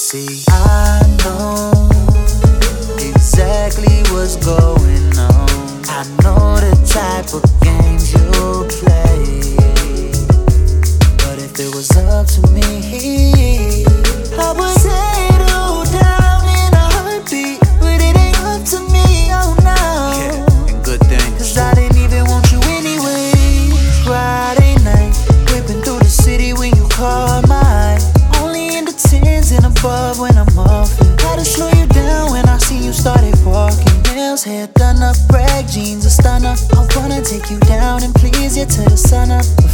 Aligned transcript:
See, 0.00 0.42
I 0.48 1.02
know 1.24 1.90
exactly 3.06 4.02
what's 4.10 4.36
going 4.36 4.89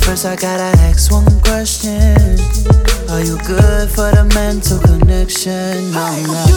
first, 0.06 0.24
I 0.24 0.37
gotta 0.37 0.70
ask 0.83 1.10
one 1.10 1.41
question. 1.41 2.38
Are 3.10 3.21
you 3.21 3.37
good 3.38 3.90
for 3.90 4.10
the 4.15 4.24
mental 4.35 4.79
connection? 4.79 5.90
No, 5.90 6.23
no. 6.23 6.55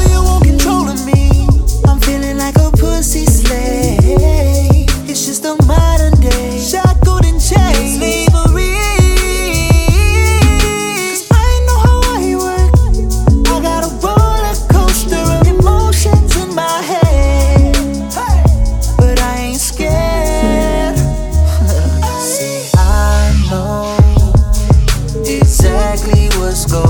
Let's 26.49 26.65
go. 26.65 26.88